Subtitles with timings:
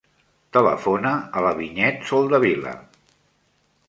[0.55, 2.73] Telefona a la Vinyet Soldevila.